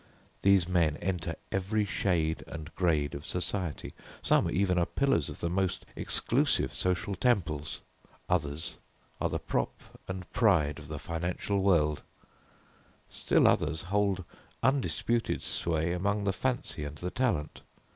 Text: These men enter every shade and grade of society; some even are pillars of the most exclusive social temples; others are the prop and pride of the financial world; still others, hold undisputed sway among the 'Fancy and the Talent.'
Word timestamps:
These 0.41 0.67
men 0.67 0.97
enter 0.97 1.35
every 1.51 1.85
shade 1.85 2.43
and 2.47 2.73
grade 2.73 3.13
of 3.13 3.23
society; 3.23 3.93
some 4.23 4.49
even 4.49 4.79
are 4.79 4.87
pillars 4.87 5.29
of 5.29 5.41
the 5.41 5.47
most 5.51 5.85
exclusive 5.95 6.73
social 6.73 7.13
temples; 7.13 7.81
others 8.27 8.77
are 9.21 9.29
the 9.29 9.37
prop 9.37 9.79
and 10.07 10.27
pride 10.33 10.79
of 10.79 10.87
the 10.87 10.97
financial 10.97 11.61
world; 11.61 12.01
still 13.11 13.47
others, 13.47 13.83
hold 13.83 14.23
undisputed 14.63 15.43
sway 15.43 15.93
among 15.93 16.23
the 16.23 16.33
'Fancy 16.33 16.83
and 16.83 16.97
the 16.97 17.11
Talent.' 17.11 17.61